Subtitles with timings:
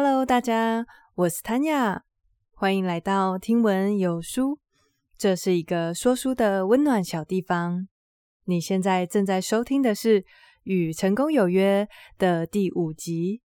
[0.00, 2.02] Hello，大家，我是 Tanya，
[2.54, 4.60] 欢迎来到听闻有书。
[5.16, 7.88] 这是一个说书的温暖小地方。
[8.44, 10.22] 你现在正在收听的是
[10.62, 11.84] 《与成功有约》
[12.16, 13.42] 的第五集。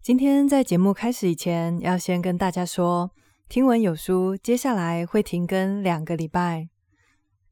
[0.00, 3.10] 今天在节目开始以前，要先跟大家说。
[3.48, 6.68] 听闻有书，接下来会停更两个礼拜，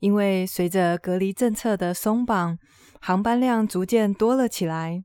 [0.01, 2.59] 因为随着隔离政策的松绑，
[3.01, 5.05] 航班量逐渐多了起来。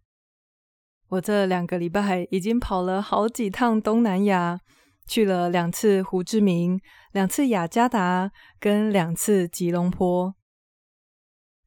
[1.08, 4.60] 我这两个礼拜已经跑了好几趟东南亚，
[5.08, 6.78] 去了两次胡志明，
[7.14, 8.30] 两次雅加达，
[8.60, 10.36] 跟两次吉隆坡。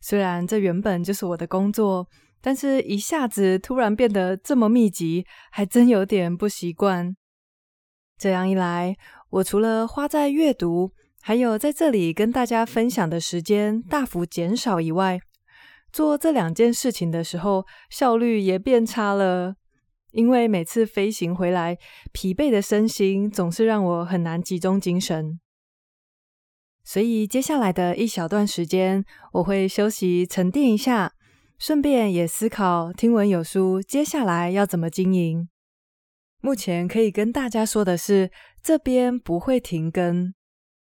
[0.02, 2.06] 虽然这原本就是我的工作，
[2.42, 7.16] 但是一下子突然变得这么密集，还真有点不习惯。
[8.24, 8.96] 这样一来，
[9.28, 15.20] 我除了花在阅读，还有在这里跟大家分享的时间大幅减少以外，
[15.92, 19.56] 做这两件事情的时候，效率也变差了。
[20.12, 21.76] 因为每次飞行回来，
[22.12, 25.38] 疲惫的身心总是让我很难集中精神。
[26.82, 31.12] 所以接下来的一小段时间，我会休息沉淀一下，
[31.58, 35.46] 顺便也思考听闻有书接下来要怎么经营。
[36.44, 38.30] 目前可以跟大家说的是，
[38.62, 40.34] 这边不会停更，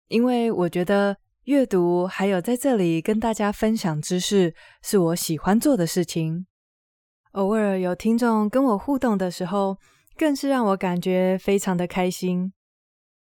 [0.06, 6.46] 因为我觉得阅读还有在这里跟大家分享知识是我喜欢做的事情。
[7.32, 9.78] 偶尔有听众跟我互动的时候，
[10.16, 12.52] 更是让我感觉非常的开心。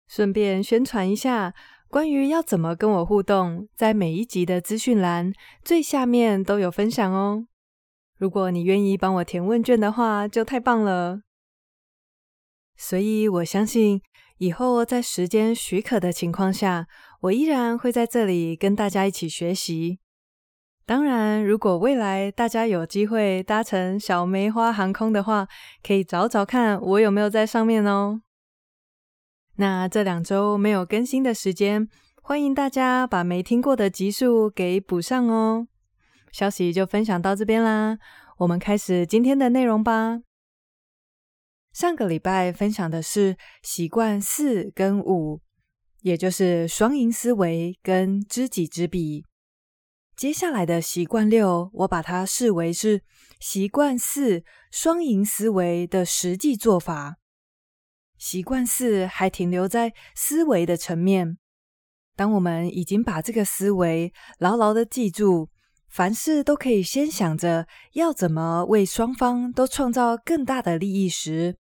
[0.07, 1.53] 顺便宣传一下，
[1.89, 5.33] 关于要怎么跟我互动，在每一集的资讯栏
[5.65, 7.49] 最下面都有分享哦。
[8.17, 11.23] 如果你愿意帮我填问卷的话，就太棒了。
[12.83, 14.01] 所以，我相信
[14.39, 16.87] 以后在时间许可的情况下，
[17.21, 19.99] 我依然会在这里跟大家一起学习。
[20.87, 25.47] 当然，如果未来大家有机会搭乘小梅花航空的话，
[25.83, 28.23] 可以找找看我有没有在上面哦。
[29.57, 31.87] 那这两周没有更新的时间，
[32.23, 35.67] 欢迎大家把没听过的集数给补上哦。
[36.33, 37.99] 消息就分享到这边啦，
[38.39, 40.23] 我们开始今天的内容吧。
[41.73, 45.41] 上个礼拜分享的是习惯四跟五，
[46.03, 49.25] 也就是双赢思维跟知己知彼。
[50.17, 53.03] 接下来的习惯六，我把它视为是
[53.39, 57.17] 习惯四双赢思维的实际做法。
[58.19, 61.39] 习惯四还停留在思维的层面，
[62.17, 65.49] 当我们已经把这个思维牢牢的记住，
[65.91, 71.57] 凡事都可以先想着要怎么为双方都创造更大的利益时，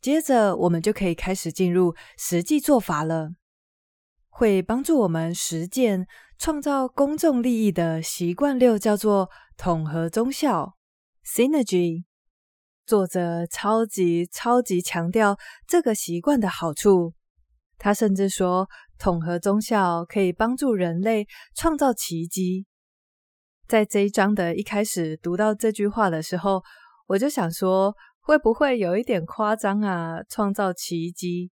[0.00, 3.32] 接着，我们就可以开始进入实际做法了。
[4.30, 6.06] 会帮助我们实践
[6.38, 10.76] 创造公众利益的习惯六叫做统合综效
[11.24, 12.04] （Synergy）。
[12.86, 15.36] 作者超级超级强调
[15.66, 17.12] 这个习惯的好处，
[17.76, 22.66] 他甚至说统合综效可以帮助人类创造奇迹。
[23.68, 26.62] 在这一章的一开始读到这句话的时候，
[27.06, 27.94] 我就想说。
[28.26, 30.20] 会不会有一点夸张啊？
[30.28, 31.52] 创造奇迹，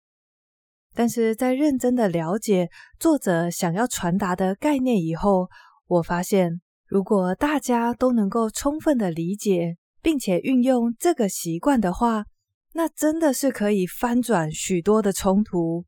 [0.95, 5.51] 但是在认真的了解作者想要传达的概念以后，
[5.87, 12.25] 我发现，如果大家都能够充分的理解，并且运用这个习惯的话，
[12.73, 15.85] 那真的是可以翻转许多的冲突。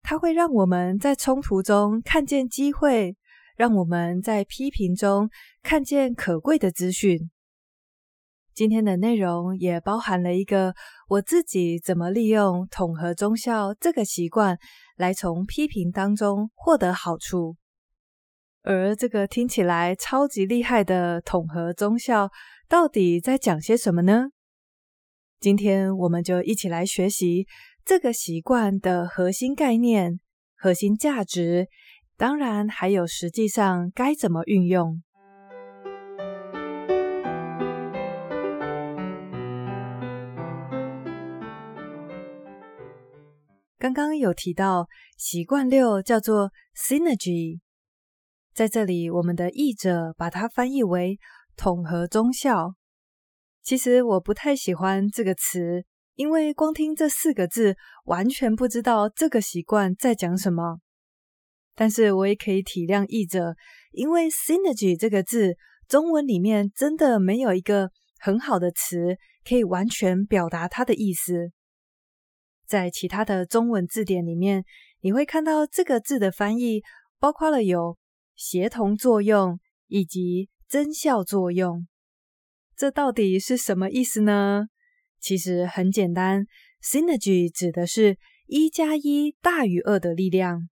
[0.00, 3.14] 它会让我们在冲突中看见机会，
[3.56, 5.28] 让我们在批评中
[5.62, 7.30] 看见可贵的资讯。
[8.54, 10.74] 今天的内容也包含了一个
[11.08, 14.58] 我自己怎么利用统合中校这个习惯
[14.96, 17.56] 来从批评当中获得好处，
[18.62, 22.30] 而这个听起来超级厉害的统合中校
[22.68, 24.26] 到底在讲些什么呢？
[25.40, 27.46] 今天我们就一起来学习
[27.86, 30.20] 这个习惯的核心概念、
[30.54, 31.68] 核心价值，
[32.16, 35.02] 当然还有实际上该怎么运用。
[43.78, 44.86] 刚刚有提到
[45.16, 47.58] 习惯六叫做 Synergy，
[48.54, 51.18] 在这里我们的译者把它翻译为
[51.56, 52.74] 统合综效。
[53.60, 55.84] 其实我不太喜欢这个词，
[56.14, 60.78] 因为光听这四个字，完全不知道这个习惯在讲什么。
[61.74, 63.54] 但是我也可以体谅译者，
[63.92, 65.56] 因为 Synergy 这个字，
[65.88, 71.52] 中文里面真的没有一个很好的词可以完全表达它的意思。
[72.66, 74.64] 在其他的中文字典里面，
[75.00, 76.82] 你会看到这个字的翻译
[77.18, 77.98] 包括了有
[78.34, 79.58] 协同作用
[79.88, 81.86] 以及增效作用。
[82.76, 84.66] 这到底是什么意思呢？
[85.20, 86.46] 其实很简单
[86.82, 90.68] ，Synergy 指的是一加一大于二的力量。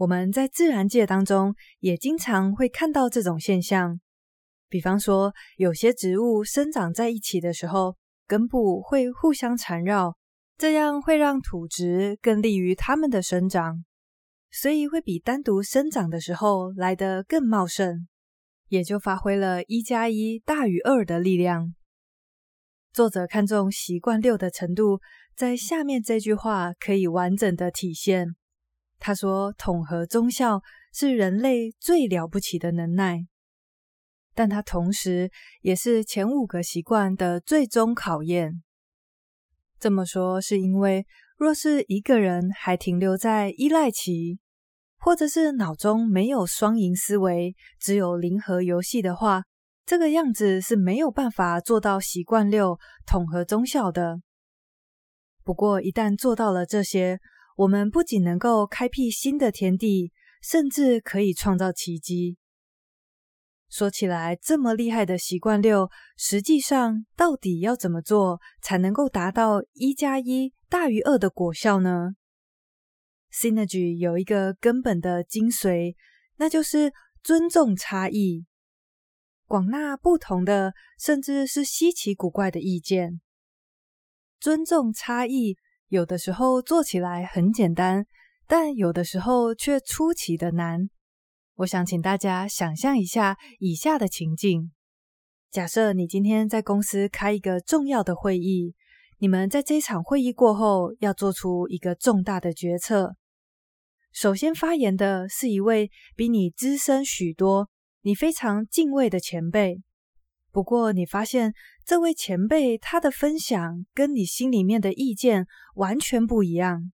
[0.00, 4.00] 我们在自然界当中也经常会看到这种现象，
[4.70, 10.16] 比方说，有些植物生长在一起的时候，根部会互相缠绕，
[10.56, 13.84] 这样会让土质更利于它们的生长，
[14.50, 18.08] 所以会比单独生长的时候来得更茂盛，
[18.68, 21.74] 也就发挥了一加一大于二的力量。
[22.94, 25.00] 作者看重习惯六的程度，
[25.36, 28.34] 在下面这句话可以完整的体现。
[29.00, 30.60] 他说：“统合综效
[30.92, 33.26] 是人类最了不起的能耐，
[34.34, 35.30] 但它同时
[35.62, 38.62] 也是前五个习惯的最终考验。”
[39.80, 41.06] 这么说是因为，
[41.38, 44.38] 若是一个人还停留在依赖期，
[44.98, 49.44] 或者是脑中没有双赢思维，只有零和游戏的话，
[49.86, 54.20] 这个样子是没有办法做到习惯六统合综效的。
[55.42, 57.18] 不过，一旦做到了这些，
[57.60, 62.38] 我们不仅能够开辟新的天地，甚至可以创造奇迹。
[63.68, 72.12] 说起来，这么厉害的习惯六，实际上到底要怎么做才能够达到一加一大于二的果效呢
[73.30, 75.96] ？Synergy 有一个根本的精髓，
[76.36, 78.46] 那就是尊重差异。
[79.44, 83.20] 广纳不同的，甚至是稀奇古怪的意见，
[84.40, 85.58] 尊重差异，
[85.90, 88.06] 有的时候做起来很简单，
[88.46, 90.88] 但有的时候却出奇的难。
[91.56, 94.70] 我想请大家想象一下以下的情境：
[95.50, 98.76] 假设你今天在公司开一个重要的会议，
[99.18, 103.16] 你们在这场会议过后要做出一个重大的决策。
[104.12, 107.68] 首先发言的是一位比你资深许多，
[108.02, 109.82] 你非常敬畏的前辈，
[110.52, 111.54] 不过你发现
[111.84, 116.92] 这位前辈他的分享跟你心里面的意见完全不一样，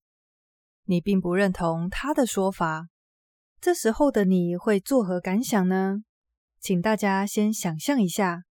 [0.84, 2.88] 你并不认同他的说法。
[3.60, 6.02] 这时候的你会作何感想呢？
[6.60, 8.42] 请大家先想象一下。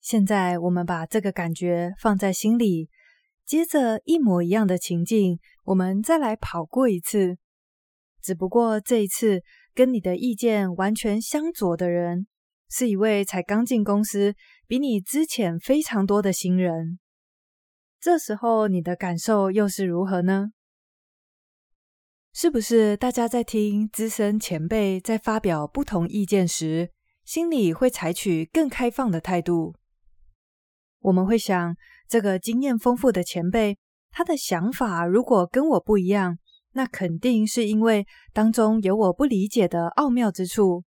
[0.00, 2.88] 现在我们把这个感觉放在心里，
[3.44, 7.36] 接着一模一样的情境，我们再来跑过一次。
[8.22, 9.42] 只不过这一次
[9.78, 12.26] 跟你的意见完全相左的人，
[12.68, 14.34] 是一位才刚进公司、
[14.66, 16.98] 比你资浅非常多的新人。
[18.00, 20.48] 这时候你的感受又是如何呢？
[22.32, 26.90] 是不是大家在听资深前辈在发表不同意见时，
[27.24, 29.76] 心里会采取更开放的态度？
[30.98, 31.76] 我们会想，
[32.08, 33.78] 这个经验丰富的前辈，
[34.10, 36.36] 他的想法如果跟我不一样，
[36.72, 40.84] 那肯定是因为当中有我不理解的奥妙之处，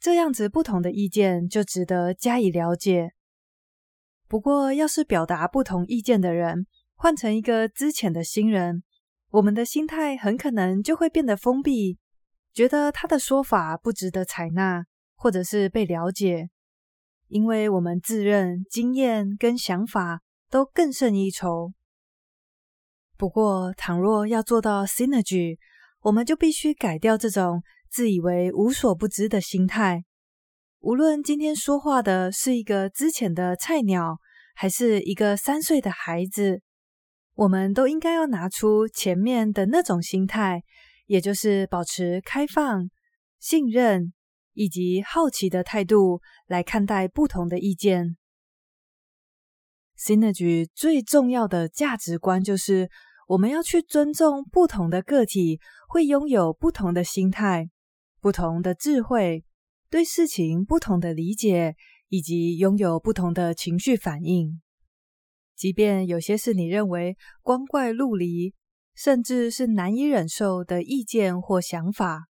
[0.00, 3.12] 这样子不同的意见就值得加以了解。
[4.26, 8.82] 不过，要是表达不同意见的人换成一个资浅的新人，
[9.30, 11.98] 我们的心态很可能就会变得封闭，
[12.52, 14.84] 觉得他的说法不值得采纳，
[15.16, 16.48] 或者是被了解，
[17.28, 21.72] 因为我们自认经验跟想法都更胜一筹。
[23.20, 25.58] 不过，倘若要做到 Synergy，
[26.00, 30.04] 我们就必须改掉这种自以为无所不知的心态。
[30.78, 34.16] 无论今天说话的是一个之前的菜鸟，
[34.54, 36.62] 还是一个三岁的孩子，
[37.34, 40.62] 我们都应该要拿出前面的那种心态，
[41.04, 42.88] 也就是保持开放、
[43.38, 44.14] 信任
[44.54, 48.16] 以及好奇的态度来看待不同的意见。
[49.98, 52.88] Synergy 最重要的价值观就是。
[53.30, 57.70] 我们要去尊重不同的个体，会拥有不同的心态、
[58.20, 59.44] 不同的智慧，
[59.88, 61.76] 对事情不同的理解，
[62.08, 64.60] 以及拥有不同的情绪反应。
[65.54, 68.52] 即便有些是你认为光怪陆离，
[68.96, 72.26] 甚至是难以忍受的意见或想法。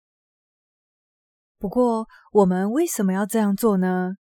[1.59, 4.15] 不过，我们为什么要这样做呢？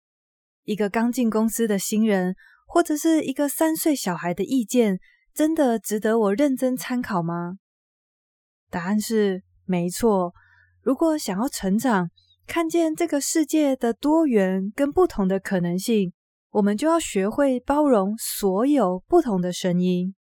[0.64, 2.36] 一个刚进公司的新人，
[2.68, 5.00] 或者是一个三岁小孩的意见，
[5.36, 7.58] 真的值得我认真参考吗？
[8.72, 10.34] 答案是没错。
[10.82, 12.10] 如果想要成长，
[12.48, 16.14] 看见这个世界的多元跟不同的可能性，
[16.52, 20.16] 我们就要学会包容所有不同的声音。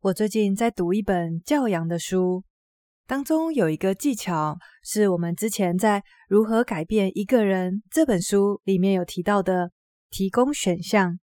[0.00, 2.44] 我最近在读一本教养的书，
[3.06, 9.70] 当中有一个技巧，是我们之前在《如何改变一个人》这本书里面有提到的，
[10.10, 11.18] 提供选项。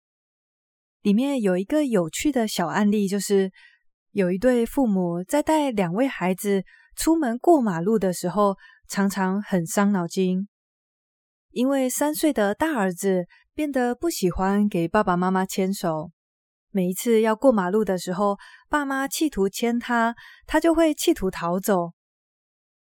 [1.02, 3.52] 里面有一个有趣的小案例，就是
[4.12, 6.64] 有一对父母在带两位孩子
[6.96, 8.56] 出门过马路的时候，
[8.88, 10.48] 常常很伤脑筋，
[11.50, 16.10] 因为三岁的大儿子变得不喜欢给爸爸妈妈牵手。
[16.70, 20.14] 每一次要过马路的时候，爸妈企图牵他，
[20.46, 21.92] 他就会企图逃走。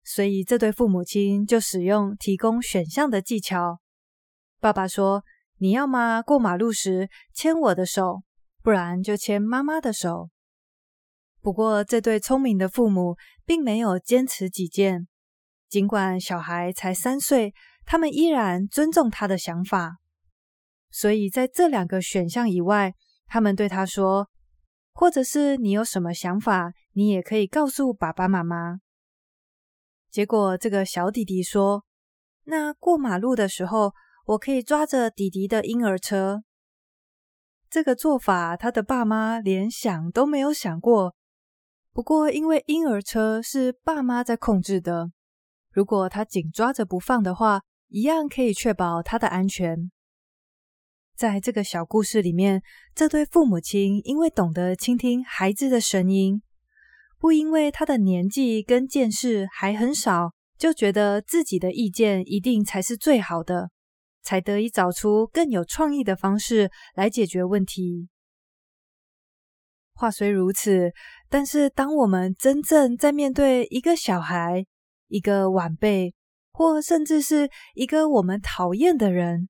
[0.02, 3.80] 所以这对父母亲就使用提供选项的技巧。
[4.61, 5.23] 爸爸说
[5.58, 8.22] ：“你要吗过马路时牵我的手，
[8.62, 10.30] 不然就牵妈妈的手。”
[11.40, 15.06] 不过，这对聪明的父母并没有坚持己见。
[15.68, 19.98] 尽管小孩才三岁，他们依然尊重他的想法。
[20.90, 22.94] 所以，在这两个选项以外，
[23.26, 24.28] 他们对他说
[24.92, 28.78] ：“或者是你有什么想法，你也可以告诉爸爸妈妈。”
[30.10, 31.84] 结果，这个小弟弟说
[32.44, 33.92] ：“那过马路的时候，
[34.26, 36.45] 我可以抓着弟弟的婴儿车。”
[37.68, 41.16] 这个做法，他的爸妈连想都没有想过。
[41.92, 45.11] 不过，因为婴儿车是爸妈在控制的，
[45.73, 49.90] 如果他紧抓着不放的话，一样可以确保他的安全。
[51.16, 52.62] 在这个小故事里面，
[52.95, 56.42] 这对父母亲因为懂得倾听孩子的声音，
[57.18, 63.71] 不因为他的年纪跟见识还很少，就觉得自己的意见一定才是最好的，
[64.26, 68.09] 才得以找出更有创意的方式来解决问题。
[69.95, 70.90] 话虽如此，
[71.28, 74.66] 但是当我们真正在面对一个小孩、
[75.06, 76.12] 一个晚辈，
[76.50, 79.49] 或甚至是一个我们讨厌的人，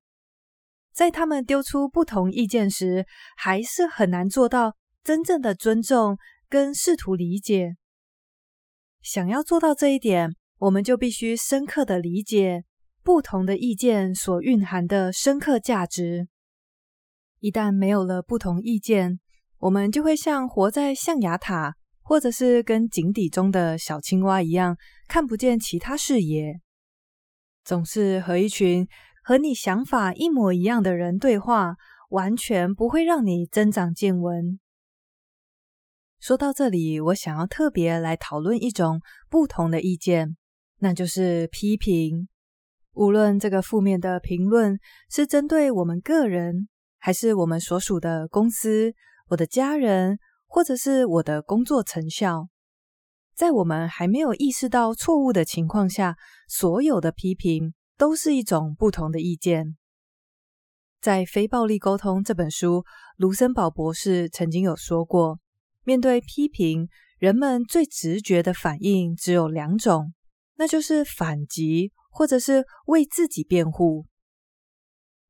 [0.93, 3.07] 在他们丢出不同意见时，
[3.39, 6.19] 还是很难做到真正的尊重
[6.51, 7.77] 跟试图理解。
[9.01, 12.65] 想要做到这一点，我们就必须深刻的理解
[13.07, 16.27] 不同的意见所蕴含的深刻价值。
[17.39, 19.21] 一旦没有了不同意见，
[19.59, 26.61] 我们就会像活在象牙塔，或者是跟井底中的小青蛙一样，看不见其他视野。
[27.63, 28.89] 总是和一群
[29.23, 31.77] 和你想法一模一样的人对话，
[32.11, 34.59] 完全不会让你增长见闻。
[36.19, 40.37] 说到这里，我想要特别来讨论一种不同的意见，
[40.81, 42.27] 那就是批评。
[42.97, 44.79] 无论这个负面的评论
[45.11, 46.67] 是针对我们个人，
[46.99, 48.95] 还是我们所属的公司。
[49.29, 52.49] 我的家人，或者是我的工作成效，
[53.35, 56.17] 在我们还没有意识到错误的情况下，
[56.49, 59.77] 所有的批评都是一种不同的意见。
[61.03, 62.85] 在《非暴力沟通》这本书，
[63.17, 65.39] 卢森堡博士曾经有说过，
[65.85, 66.89] 面对批评，
[67.19, 70.15] 人们最直觉的反应只有两种，
[70.55, 74.07] 那就是反击，或者是为自己辩护。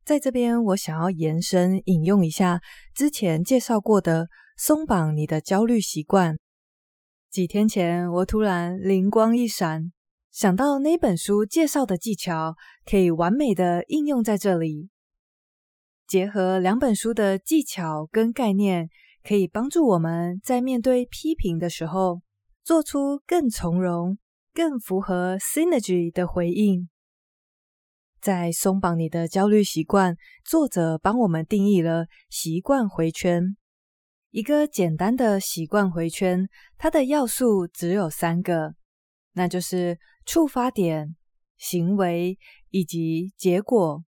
[0.04, 2.60] 在这边，我想要延伸引用一下
[2.94, 6.38] 之前介绍过的“松绑你的焦虑习惯”。
[7.28, 9.90] 几天前，我突然灵光一闪，
[10.30, 12.54] 想到那本书介绍的技巧
[12.88, 14.88] 可以完美的应用在这里。
[16.06, 18.88] 结合两本书的技巧跟概念，
[19.24, 22.20] 可以帮助我们在面对批评的时候，
[22.62, 24.16] 做出更从容、
[24.56, 26.88] 更符合 Synergy 的回应。
[28.22, 33.54] 在松绑你的焦虑习惯，作者帮我们定义了习惯回圈。
[34.30, 36.48] 一个简单的习惯回圈，
[36.78, 38.74] 它的要素只有三个，
[39.34, 41.14] 那就是触发点、
[41.58, 42.38] 行为
[42.70, 44.04] 以及结果。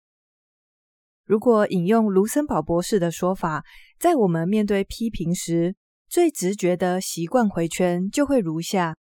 [1.25, 3.65] 如果引用卢森堡博士的说法，
[3.99, 5.75] 在我们面对批评时，
[6.07, 8.95] 最直觉的习惯回圈就会如下：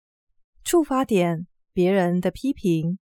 [0.66, 3.00] 触发点，别人的批评，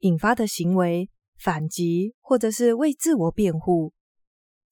[0.00, 1.08] 引发的行为。
[1.38, 3.92] 反击，或者是为自我辩护，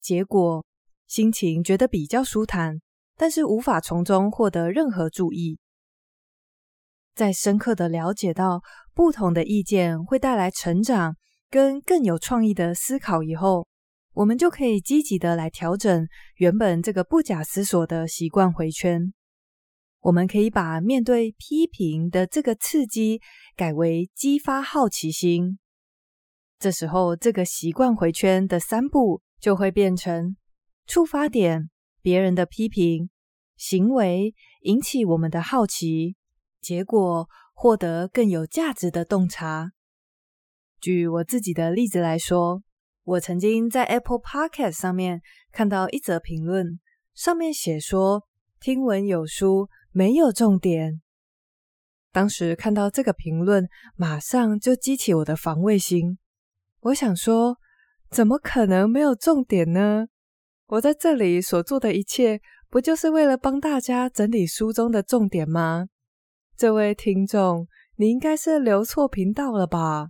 [0.01, 0.65] 结果
[1.05, 2.81] 心情觉得比较舒坦，
[3.15, 5.59] 但是无法从中获得任何注意。
[7.13, 8.63] 在深刻的了解到
[8.95, 11.15] 不同的意见会带来成长
[11.51, 13.67] 跟更有创意的思考以后，
[14.13, 19.13] 我们就可以积极的来调整原本这个不假思索的习惯回圈。
[20.05, 23.21] 我们可以把面对批评的这个刺激
[23.55, 25.57] 改为激发好奇心。
[26.59, 30.37] 这时候，这个习惯回圈的三步就会变成：
[30.85, 31.71] 触发点，
[32.03, 33.09] 别人的批评；
[33.57, 36.13] 行为，引起我们的好奇；
[36.61, 39.71] 结果，获得更有价值的洞察。
[40.79, 42.61] 举我自己的例子来说，
[43.05, 46.79] 我曾经在 Apple Podcast 上面看到一则评论，
[47.15, 48.27] 上面写说
[48.61, 51.01] ：“听闻有书，没有重点。”
[52.11, 56.17] 当时看到这个评论，马上就激起我的防卫心。
[56.81, 57.57] 我想说，
[58.09, 60.07] 怎么可能没有重点呢？
[60.67, 65.87] 我在这里所做的一切，不就是为了帮大家整理书中的重点吗？
[66.57, 70.09] 这位听众，你应该是留错频道了吧？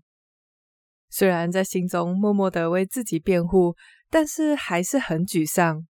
[1.10, 3.76] 虽然在心中默默的为自己辩护，
[4.10, 5.86] 但是还是很沮丧。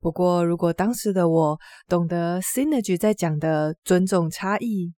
[0.00, 4.94] 不过，如果当时的我懂得 Synergy 在讲的尊重差异，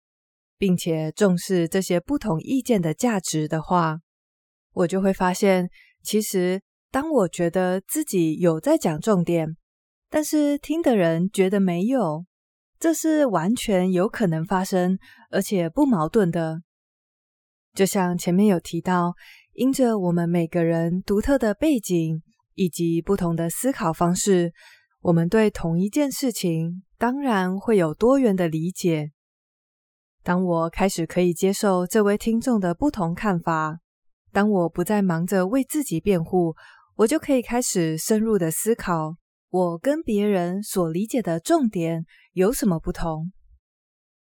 [0.59, 4.00] 并且重视这些不同意见的价值的话，
[4.73, 5.71] 我就会发现，
[6.02, 9.57] 其实当我觉得自己有在讲重点，
[10.11, 12.26] 但是听的人觉得没有，
[12.81, 14.99] 这是完全有可能发生，
[15.31, 16.62] 而且不矛盾的。
[17.73, 19.14] 就像前面有提到，
[19.52, 22.21] 因着我们每个人独特的背景
[22.55, 24.52] 以及不同的思考方式。
[25.00, 29.12] 我们对同一件事情，当然会有多元的理解。
[30.25, 33.78] 当我开始可以接受这位听众的不同看法，
[34.33, 36.57] 当我不再忙着为自己辩护，
[36.97, 39.17] 我就可以开始深入的思考，
[39.50, 43.33] 我跟别人所理解的重点有什么不同。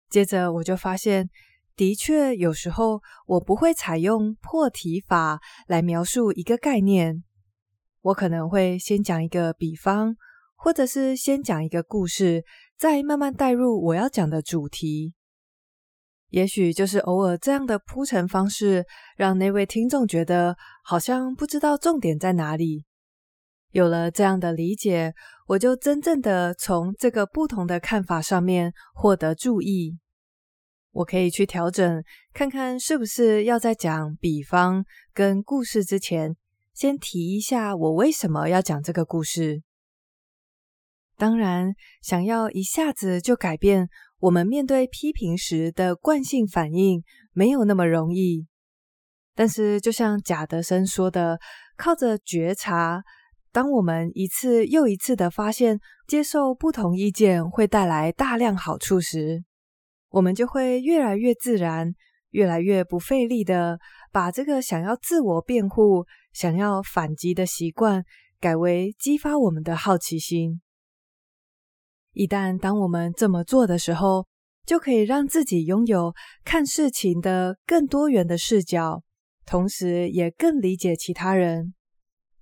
[0.09, 1.29] 接着我就发现，
[1.75, 7.21] 的确有时候我不会采用破题法来描述一个概念，
[8.01, 10.15] 我可能会先讲一个比方。
[10.63, 12.45] 或者是先讲一个故事，
[12.77, 15.13] 再慢慢带入我要讲的主题。
[16.29, 18.85] 也许就是偶尔这样的铺陈方式，
[19.17, 20.55] 让那位听众觉得
[20.85, 22.85] 好像不知道重点在哪里。
[23.71, 25.13] 有了这样的理解，
[25.47, 29.99] 我就真正的从这个不同的看法上面获得注意。
[30.91, 32.01] 我可以去调整，
[32.33, 36.37] 看看是不是要在讲比方跟故事之前，
[36.73, 39.61] 先提一下我为什么要讲这个故事。
[41.17, 43.87] 当然，想要一下子就改变
[44.19, 47.03] 我们面对批评时的惯性反应，
[47.33, 48.47] 没有那么容易。
[49.35, 51.39] 但是，就像贾德森说的，
[51.77, 53.03] 靠着觉察，
[53.51, 59.43] 当我们一次又一次的发现接受不同意见会带来大量好处时，
[60.09, 61.93] 我们就会越来越自然、
[62.31, 63.79] 越来越不费力的
[64.11, 68.03] 把这个想要自我辩护、想要反击的习惯，
[68.39, 70.61] 改为激发我们的好奇心。
[72.13, 74.27] 一旦当我们这么做的时候，
[74.65, 76.13] 就可以让自己拥有
[76.45, 79.03] 看事情的更多元的视角，
[79.45, 81.73] 同时也更理解其他人。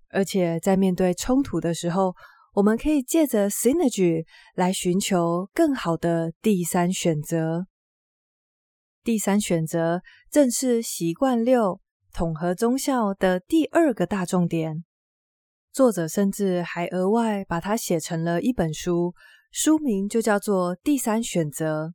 [0.10, 2.14] 而且在面对冲突的时候，
[2.54, 7.68] 我们可以借着 Synergy 来寻求更好的第三选择。
[9.06, 11.80] 第三选择正是习惯六
[12.14, 14.84] 统合综效的第二个大重点。
[15.72, 19.16] 作者甚至还额外把它写成了一本书。
[19.52, 21.88] 书名就叫做《第三选择》。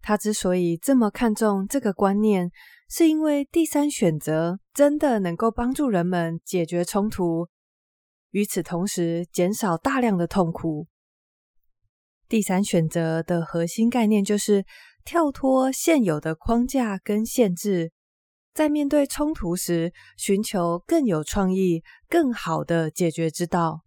[0.00, 2.50] 他之所以这么看重这个观念，
[2.88, 7.48] 是因为第三选择真的能够帮助人们解决冲突，
[8.30, 10.86] 与此同时减少大量的痛苦。
[12.28, 14.64] 第三选择的核心概念就是
[15.04, 17.90] 跳脱现有的框架跟限制，
[18.54, 23.82] 在面对冲突时，寻求更有创意、更好的解决之道。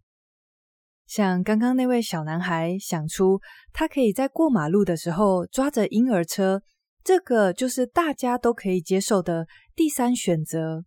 [1.12, 3.38] 像刚刚那位小男孩想出，
[3.70, 6.62] 他可以在过马路的时候抓着婴儿车，
[7.04, 9.46] 这个就是大家都可以接受的
[9.76, 10.86] 第三选择。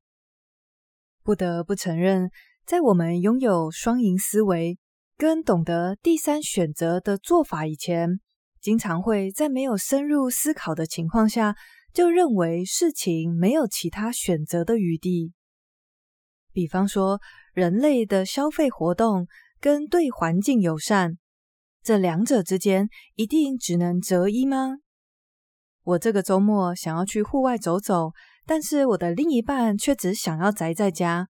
[1.21, 2.31] 不得不承认，
[2.65, 4.79] 在我们拥有双赢思维
[5.15, 8.19] 跟懂得第三选择的做法以前，
[8.59, 11.55] 经常会在没有深入思考的情况下，
[11.93, 15.33] 就认为事情没有其他选择的余地。
[16.51, 17.21] 比方说，
[17.53, 19.27] 人类的消费活动。
[19.65, 21.17] 跟对环境友善，
[21.81, 24.75] 这两者之间一定只能择一吗？
[25.81, 28.11] 我这个周末想要去户外走走，
[28.45, 31.29] 但是我的另一半却只想要宅在家。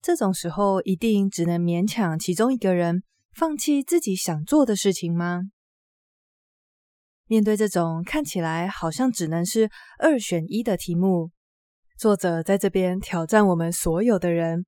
[0.00, 5.40] 这种时候，一定只能勉强其中一个人放弃自己想做的事情吗？
[7.26, 11.32] 面对这种看起来好像只能是二选一的题目，
[11.98, 14.64] 作者在这边挑战我们所有的人：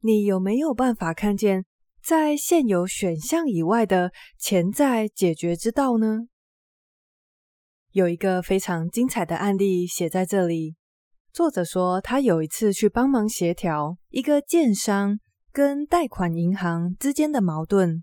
[0.00, 1.64] 你有没有办法看见？
[2.08, 6.20] 在现有选项以外的潜在解决之道呢？
[7.92, 10.74] 有一个非常精彩的案例写在这里。
[11.34, 15.20] 作者说，他有一次去帮忙协调一个建商
[15.52, 18.02] 跟贷款银行之间的矛盾。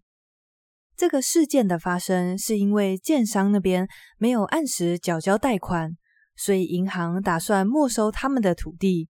[0.95, 3.87] 这个事件的发生是因为建商那边
[4.19, 5.97] 没有按时缴交贷款，
[6.35, 9.09] 所以银行打算没收他们的土地。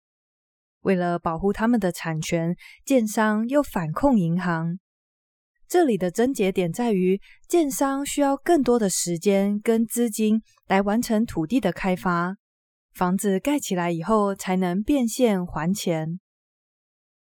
[0.81, 4.79] 为了保护他们的产权，建商又反控银行。
[5.71, 12.35] 这里的症结点在于，建商需要更多的时间跟资金来完成土地的开发，
[12.93, 16.19] 房子盖起来以后才能变现还钱。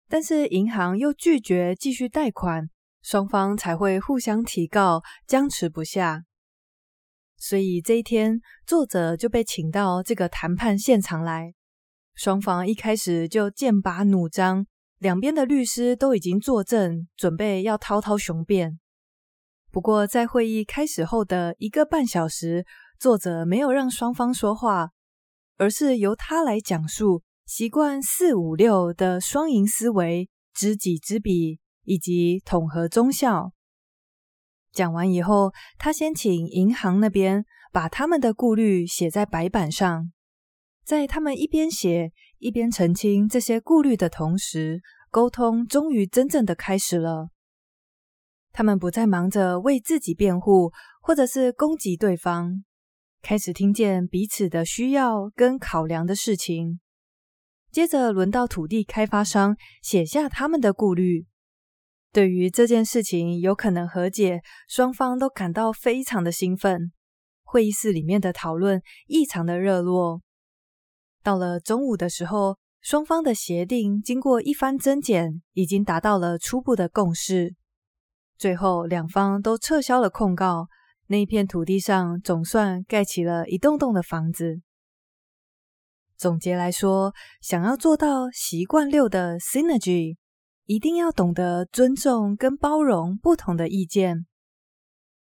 [0.07, 2.67] 但是银行又拒绝继续贷款，
[3.03, 6.23] 双方才会互相提告，僵持不下。
[7.37, 11.53] 所以这一天，作者就被请到这个谈判现场来。
[12.15, 14.65] 双方一开始就剑拔弩张，
[14.99, 18.79] 两边的律师都已经作证，准备要滔滔雄辩。
[19.71, 22.65] 不过，在会议开始后的一个半小时，
[22.99, 24.89] 作者没有让双方说话，
[25.57, 33.53] 而是由他来讲述习惯四五六的双赢思维、知己知彼以及统合综效。
[34.73, 40.11] 讲完以后，他先请银行那边把他们的顾虑写在白板上。
[40.83, 47.29] 在他们一边写一边澄清这些顾虑的同时，沟通终于真正的开始了。
[48.51, 50.71] 他们不再忙着为自己辩护，
[51.01, 52.63] 或者是攻击对方，
[53.21, 56.79] 开始听见彼此的需要跟考量的事情。
[57.71, 61.27] 接着轮到土地开发商写下他们的顾虑。
[62.11, 66.91] 对于这件事情有可能和解，双方都感到非常的兴奋。
[67.43, 70.21] 会议室里面的讨论异常的热络。
[71.23, 77.55] 到了中午的时候，双方的协定经过一番增减，已经达到了初步的共识。
[78.37, 80.67] 最后，两方都撤销了控告，
[81.07, 84.61] 那片土地上总算盖起了一栋栋的房子。
[86.15, 90.17] 总结来说，想要做到习惯六的 Synergy，
[90.65, 94.25] 一定要懂得尊重跟包容不同的意见，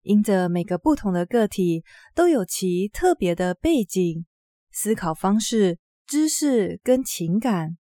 [0.03, 4.25] 因着每个不同的个体都有其特别的背景。
[4.71, 7.77] 思考方式、知识跟情感，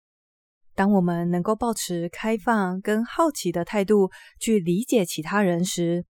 [0.74, 6.04] 当我们能够保持开放跟好奇的态度去理解其他人时，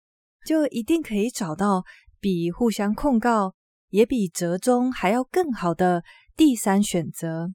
[0.45, 1.85] 就一定可以找到
[2.21, 3.55] 比互相控告
[3.91, 6.03] 也比折中还要更好的
[6.37, 7.53] 第三选择。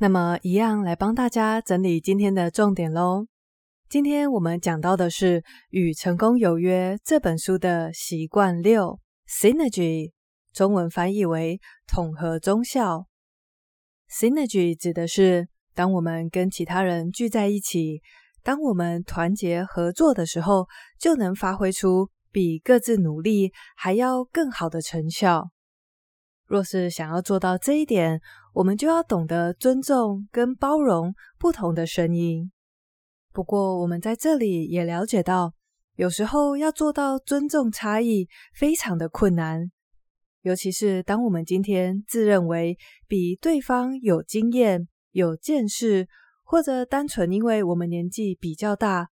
[0.00, 3.26] 那么，一样来帮大家整理今天的重点喽。
[3.90, 10.12] 今天我们讲到的是《与成功有约》这本书的习惯六 Synergy，
[10.52, 13.06] 中文翻译为统合综效。
[14.10, 18.02] Synergy 指的是当我们跟其他人聚在一起，
[18.42, 20.66] 当我们团结合作的时候，
[21.00, 25.48] 就能发挥出比各自努力还要更好的成效。
[26.44, 28.20] 若是想要做到这一点，
[28.52, 32.52] 我们就要懂得尊重跟包容不同的声音。
[33.32, 35.54] 不过，我们在这里也了解到，
[35.94, 39.70] 有时候要做到尊重差异，非常的困难。
[40.42, 46.08] 尤其是当我们今天自认为比对方有经验、有见识，
[46.42, 49.08] 或者单纯因为我们年纪比较大，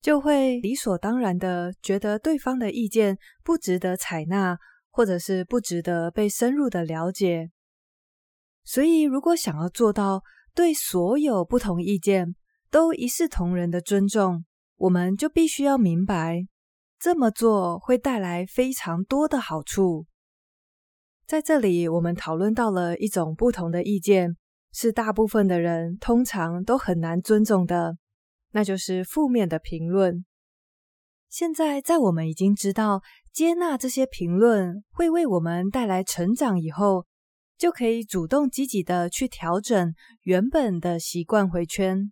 [0.00, 4.56] 就会理所当然的觉得对方的意见不值得采纳，
[4.90, 7.50] 或者是不值得被深入的了解。
[8.64, 10.22] 所以，如果想要做到
[10.54, 12.34] 对所有不同意见，
[12.70, 14.44] 都一视同仁的尊重，
[14.76, 16.46] 我们就必须要明白，
[16.98, 20.06] 这么做会带来非常多的好处。
[21.26, 24.36] 在这里，我们讨论到了一种不同的意见，
[24.72, 27.96] 是大部分的人通常都很难尊重的，
[28.52, 30.24] 那就是负面的评论。
[31.28, 33.02] 现在，在我们已经知道
[33.32, 37.06] 接纳这些评论会为我们带来成长以后，
[37.58, 42.10] 就可以主动积极的去调整原本的习惯回圈。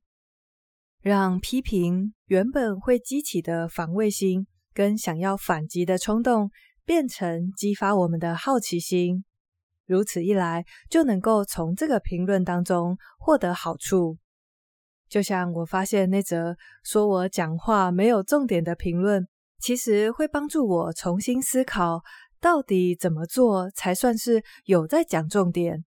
[1.07, 6.51] 让批评原本会激起的防卫心跟想要反击的冲动，
[6.85, 9.25] 变成激发我们的好奇心。
[9.87, 14.19] 如此一来，就能够从这个评论当中获得好处。
[15.09, 19.29] 就像我发现那则说我讲话没有重点的评论，
[19.61, 22.03] 其实会帮助我重新思考，
[22.41, 25.85] 到底怎么做才算是有在讲重点，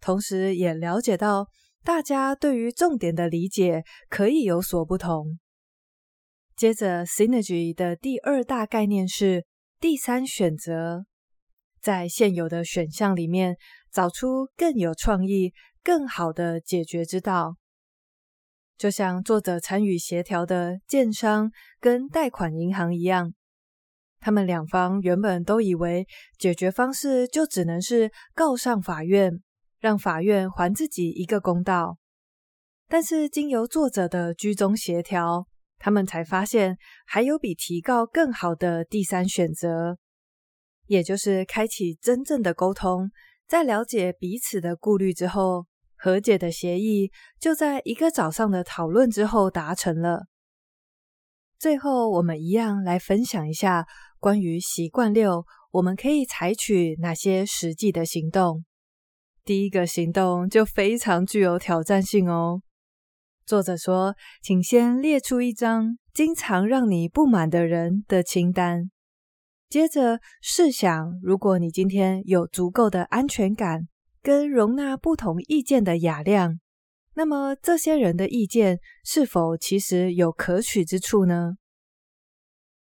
[0.00, 1.48] 同时也了解到。
[1.88, 5.38] 大家对于重点的理解可以有所不同。
[6.54, 9.46] 接着，Synergy 的第二大概念是
[9.80, 11.06] 第三选择，
[11.80, 13.56] 在现有的选项里面
[13.90, 17.56] 找出更有创意、更好的解决之道。
[18.76, 23.32] 就像作者参与协调的建商跟贷款银行一样，
[24.20, 26.06] 他们两方原本都以为
[26.38, 29.42] 解决方式就只能是告上法院。
[29.80, 31.98] 让法院还自己一个公道，
[32.88, 35.46] 但是经由作者的居中协调，
[35.78, 39.98] 他们才发现还有比提告更好的第三选择，
[40.86, 43.10] 也就是开启真正的沟通，
[43.46, 50.26] 在了解彼此的顾虑之后，和解的协议就在一个早上的讨论之后达成了。
[51.58, 53.86] 最后，我们一样来分享一下
[54.18, 58.64] 关于习惯六，我们可以采取哪些实际的行动。
[59.48, 62.60] 第一个行动就非常具有挑战性哦。
[63.46, 68.90] 作者说，请先列出一张经常让你不满的人的清单，
[69.70, 73.88] 接着试想，如果你今天有足够的安全感
[74.20, 76.60] 跟容纳不同意见的雅量，
[77.14, 81.54] 那么这些人的意见是否其实有可取之处呢？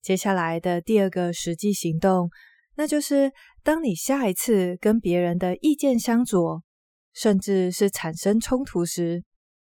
[0.02, 2.28] 接下来的第二个实际行动，
[2.74, 3.32] 那就是
[3.62, 6.62] 当你下一次跟别人的意见相左，
[7.12, 9.22] 甚至是产生冲突时，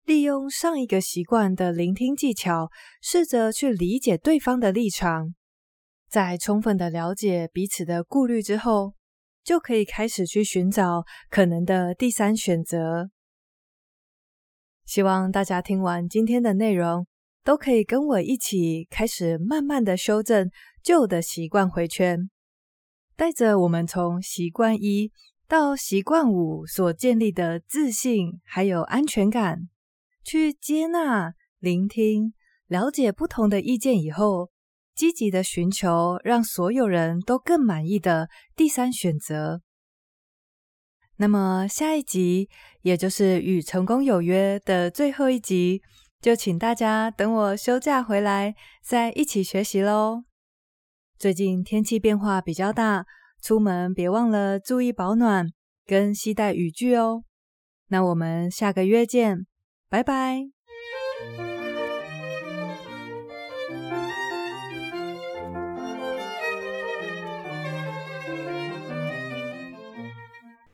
[0.03, 2.69] 利用上一个习惯的聆听技巧，
[3.01, 5.33] 试着去理解对方的立场，
[6.09, 8.93] 在充分的了解彼此的顾虑之后，
[9.43, 13.09] 就可以开始去寻找可能的第三选择。
[14.85, 17.05] 希望大家听完今天的内容，
[17.43, 20.49] 都可以跟我一起开始慢慢的修正
[20.83, 22.29] 旧的习惯回圈，
[23.19, 25.11] 带着我们从习惯一
[25.45, 29.67] 到习惯五所建立的自信还有安全感，
[30.23, 32.33] 去接纳、聆听、
[32.67, 34.51] 了解不同的意见以后，
[34.95, 39.59] 积极的寻求让所有人都更满意的第三选择。
[41.17, 42.47] 那么下一集，
[42.83, 45.81] 也就是与成功有约的最后一集。
[46.21, 50.28] 就请大家等我休假回来，再一起学习喽。
[51.19, 53.05] 最近天气变化比较大，
[53.41, 55.47] 出门别忘了注意保暖
[55.85, 57.25] 跟携带雨具哦。
[57.89, 59.45] 那我们下个月见，
[59.89, 60.58] 拜拜。